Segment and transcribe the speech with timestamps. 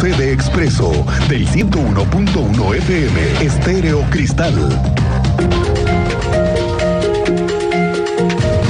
[0.00, 0.92] CD Expreso
[1.28, 4.54] del 101.1 FM Estéreo Cristal.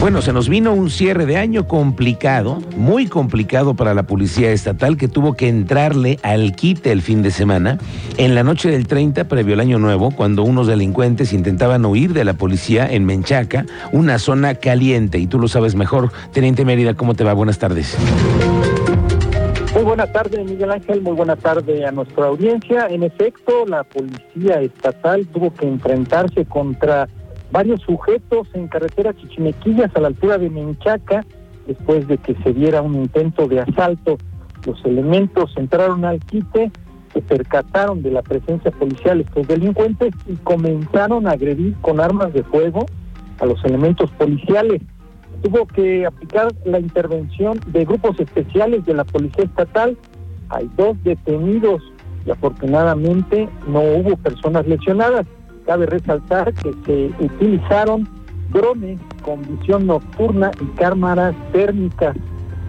[0.01, 4.97] Bueno, se nos vino un cierre de año complicado, muy complicado para la policía estatal
[4.97, 7.79] que tuvo que entrarle al quite el fin de semana.
[8.17, 12.25] En la noche del 30, previo al año nuevo, cuando unos delincuentes intentaban huir de
[12.25, 16.11] la policía en Menchaca, una zona caliente, y tú lo sabes mejor.
[16.33, 17.35] Teniente Mérida, ¿cómo te va?
[17.35, 17.99] Buenas tardes.
[19.79, 21.03] Muy buena tarde, Miguel Ángel.
[21.03, 22.89] Muy buena tarde a nuestra audiencia.
[22.89, 27.09] En efecto, la policía estatal tuvo que enfrentarse contra
[27.53, 31.25] varios sujetos en carretera Chichimequillas a la altura de Menchaca
[31.69, 34.19] después de que se diera un intento de asalto.
[34.67, 36.73] Los elementos entraron al quite,
[37.13, 42.43] se percataron de la presencia policial estos delincuentes y comenzaron a agredir con armas de
[42.43, 42.85] fuego
[43.39, 44.83] a los elementos policiales.
[45.43, 49.97] Tuvo que aplicar la intervención de grupos especiales de la Policía Estatal.
[50.49, 51.81] Hay dos detenidos
[52.27, 55.27] y afortunadamente no hubo personas lesionadas.
[55.67, 58.09] Cabe resaltar que se utilizaron
[58.53, 62.17] drones con visión nocturna y cámaras térmicas.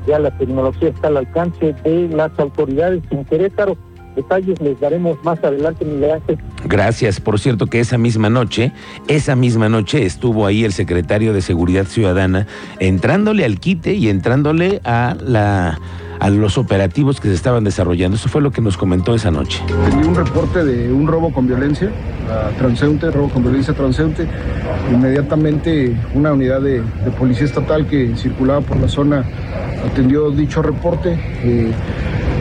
[0.07, 3.77] Ya la tecnología está al alcance de las autoridades en Querétaro.
[4.19, 6.37] Detalles les daremos más adelante, Miguel Ángel.
[6.65, 7.21] Gracias.
[7.21, 8.73] Por cierto que esa misma noche,
[9.07, 12.45] esa misma noche estuvo ahí el secretario de Seguridad Ciudadana
[12.79, 15.79] entrándole al quite y entrándole a la
[16.19, 18.17] a los operativos que se estaban desarrollando.
[18.17, 19.63] Eso fue lo que nos comentó esa noche.
[19.89, 21.89] Tenía un reporte de un robo con violencia,
[22.57, 24.27] transeúnte, robo con violencia transeúnte.
[24.91, 26.83] Inmediatamente una unidad de,
[27.17, 29.23] policía estatal que circulaba por la zona
[29.85, 31.17] atendió dicho reporte.
[31.41, 31.71] Eh,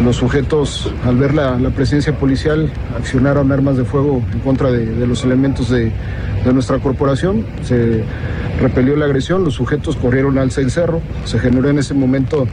[0.04, 5.24] los sujetos, al ver la, presencia policial, accionaron armas de fuego en contra de, los
[5.24, 5.92] elementos de,
[6.52, 7.44] nuestra corporación.
[7.62, 8.04] Se
[8.60, 11.02] repelió la agresión, los sujetos corrieron al cerro.
[11.24, 12.46] Se generó en ese momento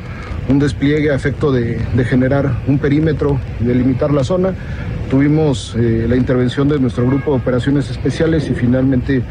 [0.50, 4.54] un despliegue a efecto de, generar un perímetro y delimitar la zona.
[5.10, 9.22] Tuvimos eh, la intervención de nuestro grupo de operaciones especiales y finalmente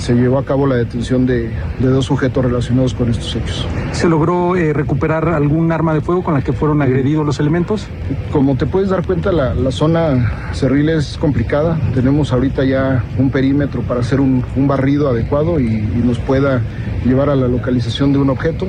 [0.00, 3.66] se llevó a cabo la detención de, dos sujetos relacionados con estos hechos.
[3.92, 7.86] ¿Se logró eh, recuperar algún arma de fuego con la que fueron agredidos los elementos?
[8.32, 11.78] Como te puedes dar cuenta, la, zona cerril es complicada.
[11.94, 16.62] Tenemos ahorita ya un perímetro para hacer un, barrido adecuado y, y nos pueda
[17.04, 18.66] llevar a la localización de un objeto.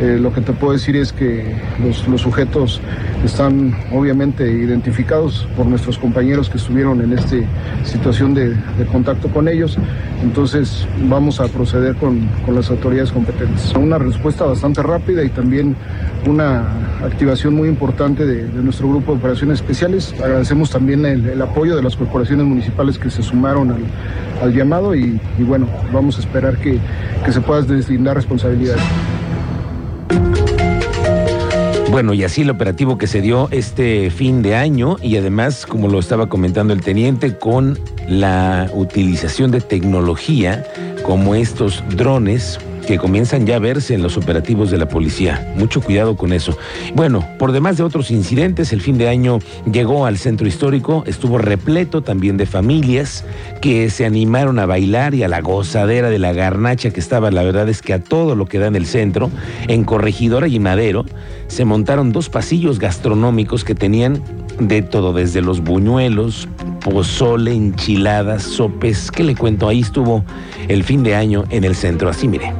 [0.00, 2.80] Eh, lo que te puedo decir es que los, sujetos
[3.24, 7.36] están obviamente identificados por nuestros compañeros que estuvieron en esta
[7.84, 8.56] situación de,
[8.90, 9.78] contacto con ellos.
[10.22, 13.72] Entonces vamos a proceder con, las autoridades competentes.
[13.74, 15.76] Una respuesta bastante rápida y también
[16.26, 16.64] una
[17.04, 20.14] activación muy importante de, nuestro grupo de operaciones especiales.
[20.22, 23.72] Agradecemos también el, apoyo de las corporaciones municipales que se sumaron
[24.42, 26.78] al, llamado y, bueno, vamos a esperar que,
[27.30, 28.82] se puedan deslindar responsabilidades.
[31.90, 35.88] Bueno, y así el operativo que se dio este fin de año y además, como
[35.88, 37.78] lo estaba comentando el teniente, con
[38.08, 40.64] la utilización de tecnología
[41.04, 45.52] como estos drones que comienzan ya a verse en los operativos de la policía.
[45.56, 46.56] Mucho cuidado con eso.
[46.94, 49.38] Bueno, por demás de otros incidentes, el fin de año
[49.70, 53.24] llegó al centro histórico, estuvo repleto también de familias
[53.60, 57.42] que se animaron a bailar y a la gozadera de la garnacha que estaba, la
[57.42, 59.30] verdad es que a todo lo que da en el centro,
[59.68, 61.04] en Corregidora y Madero,
[61.48, 64.22] se montaron dos pasillos gastronómicos que tenían
[64.58, 66.48] de todo, desde los buñuelos,
[66.84, 69.10] pozole, enchiladas, sopes.
[69.10, 69.68] ¿Qué le cuento?
[69.68, 70.24] Ahí estuvo
[70.68, 72.08] el fin de año en el centro.
[72.08, 72.52] Así mire.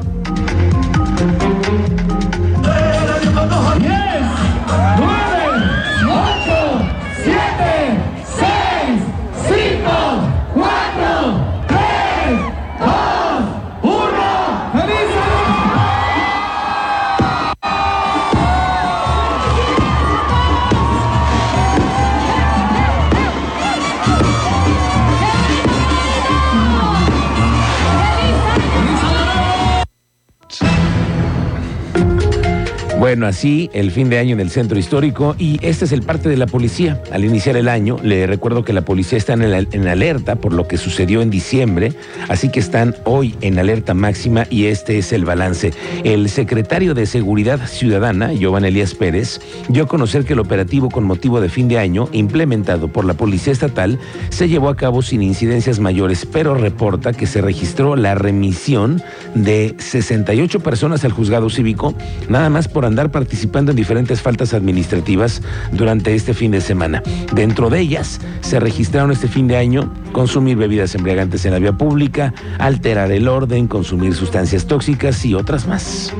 [33.13, 36.31] Bueno, así el fin de año en el centro histórico y este es el parte
[36.31, 37.03] de la policía.
[37.13, 40.79] Al iniciar el año, le recuerdo que la policía está en, alerta por lo que
[40.79, 41.93] sucedió en diciembre,
[42.31, 45.75] así que están hoy en alerta máxima y este es el balance.
[46.05, 51.05] El secretario de Seguridad Ciudadana, Giovanni Elías Pérez, dio a conocer que el operativo con
[51.05, 53.99] motivo de fin de año, implementado por la Policía Estatal,
[54.31, 59.03] se llevó a cabo sin incidencias mayores, pero reporta que se registró la remisión
[59.35, 61.95] de 68 personas al juzgado cívico,
[62.31, 67.03] nada más por andar participando en diferentes faltas administrativas durante este fin de semana.
[67.35, 71.73] Dentro de ellas se registraron este fin de año consumir bebidas embriagantes en la vía
[71.73, 76.13] pública, alterar el orden, consumir sustancias tóxicas y otras más.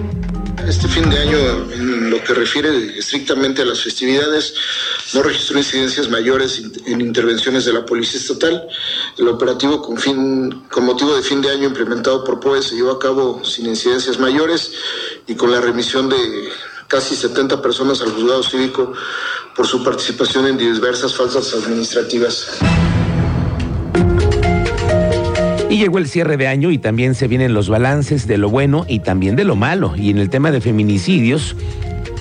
[0.67, 4.55] Este fin de año, en lo que refiere estrictamente a las festividades,
[5.13, 8.69] no registró incidencias mayores en intervenciones de la Policía Estatal.
[9.19, 12.93] El operativo con, fin, con motivo de fin de año implementado por POE se llevó
[12.93, 14.73] a cabo sin incidencias mayores
[15.27, 16.17] y con la remisión de
[16.89, 18.93] casi 70 personas al juzgado cívico
[19.55, 22.59] por su participación en diversas falsas administrativas.
[25.73, 28.85] Y llegó el cierre de año y también se vienen los balances de lo bueno
[28.87, 29.95] y también de lo malo.
[29.97, 31.57] Y en el tema de feminicidios,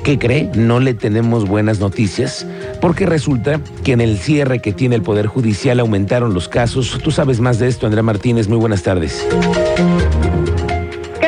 [0.06, 0.50] ¿qué cree?
[0.56, 2.46] No le tenemos buenas noticias
[2.80, 6.98] porque resulta que en el cierre que tiene el Poder Judicial aumentaron los casos.
[7.04, 8.48] Tú sabes más de esto, Andrea Martínez.
[8.48, 9.28] Muy buenas tardes.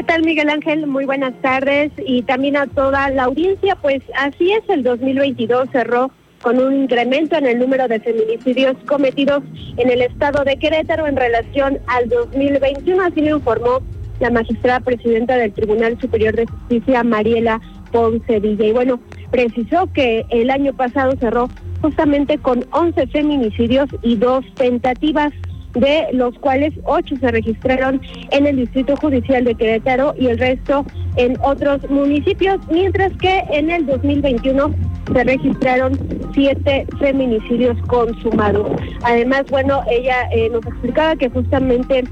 [0.04, 0.86] ¿Qué tal, Miguel Ángel?
[0.86, 3.78] Muy buenas tardes y también a toda la audiencia.
[3.78, 6.12] Pues así es, el 2022 cerró
[6.42, 9.44] con un incremento en el número de feminicidios cometidos
[9.78, 13.80] en el estado de Querétaro en relación al 2021, así lo informó
[14.20, 17.62] la magistrada presidenta del Tribunal Superior de Justicia, Mariela
[17.94, 18.66] Ponce Villa.
[18.66, 19.00] Y bueno,
[19.32, 21.50] precisó que el año pasado cerró
[21.82, 25.32] justamente con 11 feminicidios y dos tentativas
[25.74, 30.86] de los cuales ocho se registraron en el Distrito Judicial de Querétaro y el resto
[31.16, 34.74] en otros municipios, mientras que en el 2021
[35.14, 36.00] se registraron
[36.34, 38.70] siete feminicidios consumados.
[39.04, 42.04] Además, bueno, ella eh, nos explicaba que justamente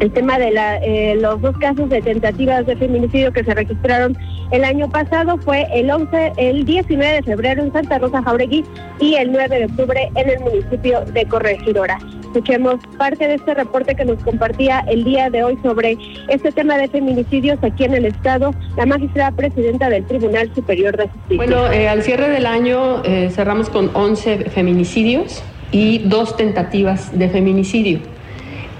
[0.00, 0.52] el tema de
[0.82, 4.16] eh, los dos casos de tentativas de feminicidio que se registraron
[4.50, 8.64] el año pasado fue el 11, el 19 de febrero en Santa Rosa Jauregui
[9.00, 11.98] y el 9 de octubre en el municipio de Corregidora.
[12.34, 15.96] Escuchemos parte de este reporte que nos compartía el día de hoy sobre
[16.26, 21.06] este tema de feminicidios aquí en el Estado, la magistrada presidenta del Tribunal Superior de
[21.06, 21.36] Justicia.
[21.36, 27.28] Bueno, eh, al cierre del año eh, cerramos con 11 feminicidios y dos tentativas de
[27.28, 28.00] feminicidio.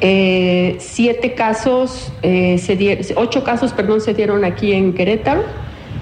[0.01, 5.45] Eh, siete casos, eh, se ocho casos, perdón, se dieron aquí en Querétaro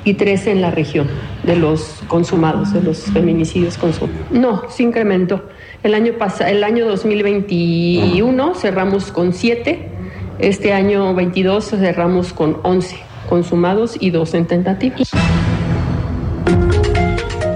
[0.05, 1.07] y tres en la región
[1.43, 4.31] de los consumados, de los feminicidios consumados.
[4.31, 5.43] No, se incrementó.
[5.82, 6.12] El año
[6.46, 9.88] el año 2021 cerramos con siete,
[10.38, 12.96] este año 22 cerramos con 11
[13.29, 15.11] consumados y dos en tentativas.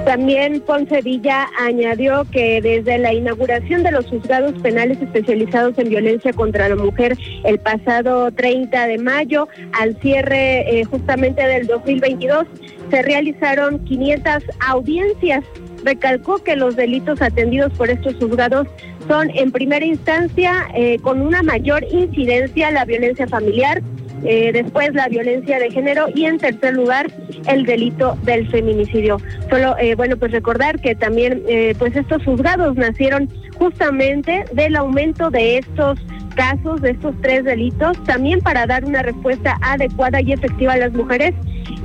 [0.05, 6.33] También Ponce Villa añadió que desde la inauguración de los juzgados penales especializados en violencia
[6.33, 12.47] contra la mujer el pasado 30 de mayo al cierre eh, justamente del 2022
[12.91, 15.45] se realizaron 500 audiencias.
[15.85, 18.67] Recalcó que los delitos atendidos por estos juzgados
[19.07, 23.83] son en primera instancia eh, con una mayor incidencia la violencia familiar,
[24.25, 27.11] eh, después la violencia de género y en tercer lugar
[27.49, 29.19] el delito del feminicidio.
[29.51, 31.43] Solo, eh, bueno, pues recordar que también
[31.79, 33.29] pues estos juzgados nacieron
[33.59, 35.99] justamente del aumento de estos
[36.35, 40.93] casos, de estos tres delitos, también para dar una respuesta adecuada y efectiva a las
[40.93, 41.35] mujeres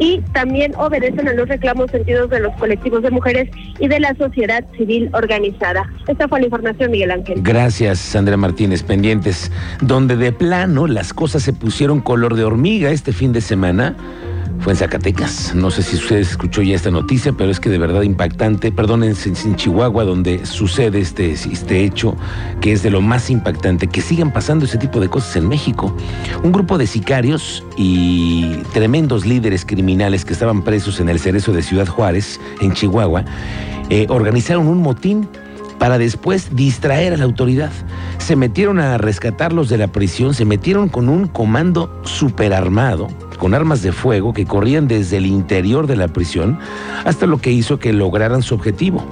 [0.01, 4.15] y también obedecen a los reclamos sentidos de los colectivos de mujeres y de la
[4.15, 5.88] sociedad civil organizada.
[6.07, 7.39] Esta fue la información, Miguel Ángel.
[7.44, 8.81] Gracias, Sandra Martínez.
[8.81, 13.95] Pendientes, donde de plano las cosas se pusieron color de hormiga este fin de semana
[14.62, 15.56] fue en Zacatecas.
[15.56, 18.71] No sé si usted escuchó ya esta noticia, pero es que de verdad impactante.
[18.71, 19.15] Perdón, en,
[19.56, 22.15] Chihuahua, donde sucede este, este hecho,
[22.62, 25.95] que es de lo más impactante, que sigan pasando ese tipo de cosas en México.
[26.44, 31.61] Un grupo de sicarios y tremendos líderes criminales que estaban presos en el cerezo de
[31.61, 33.25] Ciudad Juárez, en Chihuahua,
[33.89, 35.27] eh, organizaron un motín
[35.79, 37.71] para después distraer a la autoridad.
[38.17, 43.81] Se metieron a rescatarlos de la prisión, se metieron con un comando superarmado con armas
[43.81, 46.60] de fuego que corrían desde el interior de la prisión
[47.05, 49.03] hasta lo que hizo que lograran su objetivo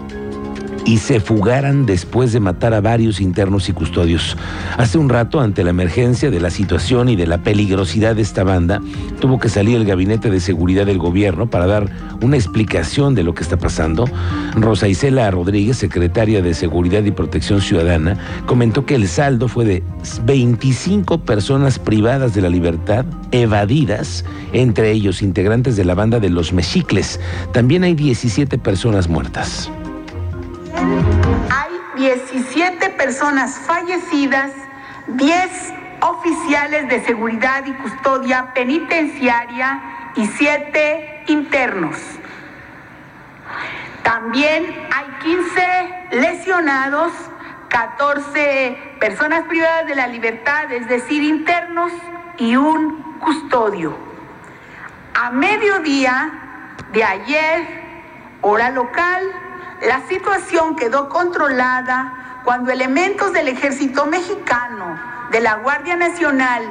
[0.89, 4.36] y se fugaran después de matar a varios internos y custodios.
[4.75, 8.43] Hace un rato, ante la emergencia de la situación y de la peligrosidad de esta
[8.43, 8.81] banda,
[9.19, 11.91] tuvo que salir el gabinete de seguridad del gobierno para dar
[12.24, 14.05] una explicación de lo que está pasando.
[14.55, 18.17] Rosa Isela Rodríguez, secretaria de Seguridad y Protección Ciudadana,
[18.48, 19.84] comentó que el saldo fue de
[20.25, 26.51] 25 personas privadas de la libertad, evadidas, entre ellos integrantes de la banda de los
[26.51, 27.19] Mexicles.
[27.53, 29.69] También hay 17 personas muertas.
[31.51, 34.51] Hay 17 personas fallecidas,
[35.07, 39.81] 10 oficiales de seguridad y custodia penitenciaria
[40.15, 41.98] y 7 internos.
[44.03, 47.12] También hay 15 lesionados,
[47.67, 51.91] 14 personas privadas de la libertad, es decir, internos
[52.38, 53.98] y un custodio.
[55.13, 56.31] A mediodía
[56.93, 57.67] de ayer,
[58.41, 59.49] hora local,
[59.81, 65.00] la situación quedó controlada cuando elementos del ejército mexicano,
[65.31, 66.63] de la Guardia Nacional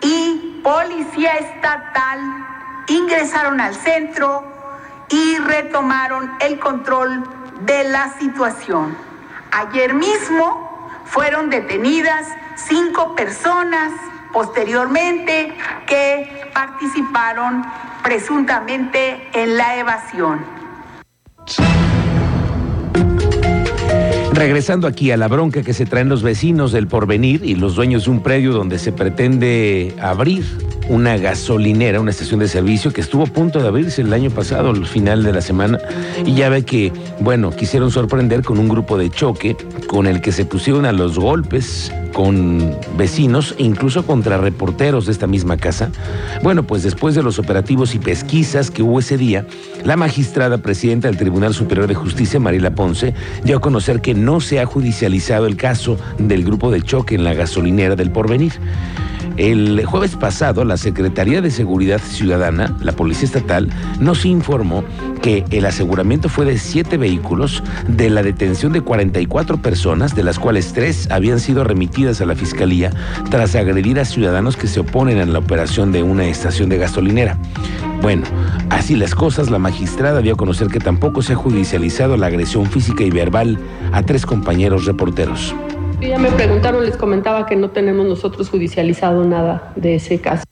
[0.00, 2.20] y Policía Estatal
[2.86, 4.44] ingresaron al centro
[5.08, 7.24] y retomaron el control
[7.60, 8.96] de la situación.
[9.50, 13.92] Ayer mismo fueron detenidas cinco personas
[14.32, 17.64] posteriormente que participaron
[18.02, 20.57] presuntamente en la evasión.
[24.38, 28.04] Regresando aquí a la bronca que se traen los vecinos del porvenir y los dueños
[28.04, 30.44] de un predio donde se pretende abrir
[30.88, 34.70] una gasolinera, una estación de servicio que estuvo a punto de abrirse el año pasado,
[34.70, 35.78] al final de la semana,
[36.24, 40.32] y ya ve que, bueno, quisieron sorprender con un grupo de choque con el que
[40.32, 45.90] se pusieron a los golpes con vecinos e incluso contra reporteros de esta misma casa.
[46.42, 49.46] Bueno, pues después de los operativos y pesquisas que hubo ese día,
[49.84, 53.14] la magistrada presidenta del Tribunal Superior de Justicia, Marila Ponce,
[53.44, 57.24] dio a conocer que no se ha judicializado el caso del grupo de choque en
[57.24, 58.54] la gasolinera del Porvenir.
[59.38, 63.68] El jueves pasado, la Secretaría de Seguridad Ciudadana, la Policía Estatal,
[64.00, 64.82] nos informó
[65.22, 70.40] que el aseguramiento fue de siete vehículos, de la detención de 44 personas, de las
[70.40, 72.90] cuales tres habían sido remitidas a la Fiscalía
[73.30, 77.38] tras agredir a ciudadanos que se oponen a la operación de una estación de gasolinera.
[78.02, 78.24] Bueno,
[78.70, 82.66] así las cosas, la magistrada dio a conocer que tampoco se ha judicializado la agresión
[82.66, 83.56] física y verbal
[83.92, 85.54] a tres compañeros reporteros.
[86.00, 90.44] Ya me preguntaron, les comentaba que no tenemos nosotros judicializado nada de ese caso.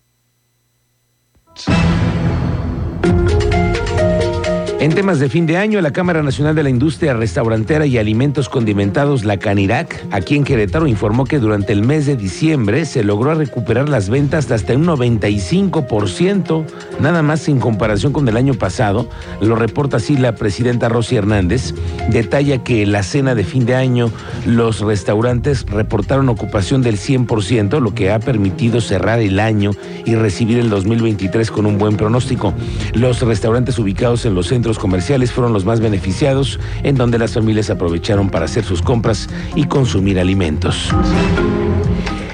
[4.86, 8.48] En temas de fin de año, la Cámara Nacional de la Industria Restaurantera y Alimentos
[8.48, 13.34] Condimentados, la Canirac, aquí en Querétaro, informó que durante el mes de diciembre se logró
[13.34, 16.64] recuperar las ventas de hasta un 95%,
[17.00, 19.08] nada más en comparación con el año pasado.
[19.40, 21.74] Lo reporta así la presidenta Rosy Hernández.
[22.10, 24.12] Detalla que la cena de fin de año
[24.46, 29.72] los restaurantes reportaron ocupación del 100%, lo que ha permitido cerrar el año
[30.04, 32.54] y recibir el 2023 con un buen pronóstico.
[32.94, 37.71] Los restaurantes ubicados en los centros comerciales fueron los más beneficiados, en donde las familias
[37.71, 40.90] aprovecharon para hacer sus compras y consumir alimentos.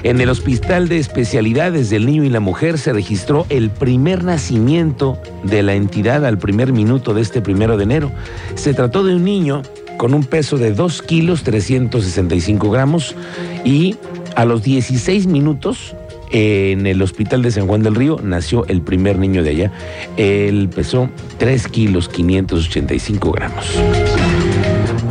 [0.03, 5.17] En el Hospital de Especialidades del Niño y la Mujer se registró el primer nacimiento
[5.43, 8.11] de la entidad al primer minuto de este primero de enero.
[8.55, 9.61] Se trató de un niño
[9.97, 13.15] con un peso de 2 kilos 365 gramos
[13.63, 13.95] y
[14.35, 15.95] a los 16 minutos
[16.33, 19.71] en el hospital de San Juan del Río nació el primer niño de allá.
[20.17, 23.79] Él pesó 3 kilos 585 gramos.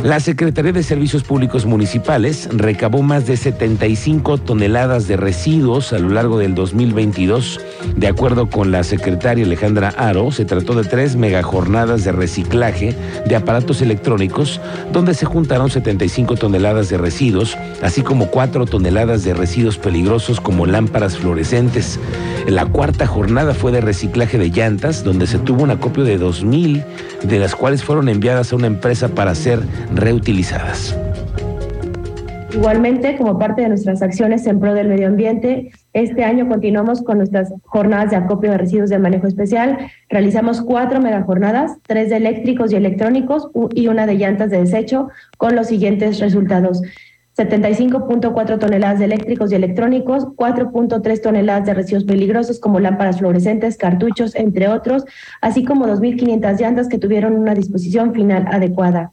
[0.03, 6.09] La Secretaría de Servicios Públicos Municipales recabó más de 75 toneladas de residuos a lo
[6.09, 7.61] largo del 2022.
[7.95, 13.35] De acuerdo con la secretaria Alejandra Aro, se trató de tres megajornadas de reciclaje de
[13.35, 14.59] aparatos electrónicos,
[14.91, 20.65] donde se juntaron 75 toneladas de residuos, así como 4 toneladas de residuos peligrosos como
[20.65, 21.99] lámparas fluorescentes.
[22.47, 26.83] La cuarta jornada fue de reciclaje de llantas, donde se tuvo un acopio de 2.000,
[27.23, 29.61] de las cuales fueron enviadas a una empresa para ser
[29.93, 30.95] reutilizadas.
[32.53, 37.17] Igualmente, como parte de nuestras acciones en pro del medio ambiente, este año continuamos con
[37.19, 39.77] nuestras jornadas de acopio de residuos de manejo especial.
[40.09, 45.55] Realizamos cuatro megajornadas, tres de eléctricos y electrónicos y una de llantas de desecho, con
[45.55, 46.81] los siguientes resultados.
[47.37, 54.35] 75.4 toneladas de eléctricos y electrónicos, 4.3 toneladas de residuos peligrosos como lámparas fluorescentes, cartuchos,
[54.35, 55.05] entre otros,
[55.41, 59.09] así como 2.500 llantas que tuvieron una disposición final adecuada.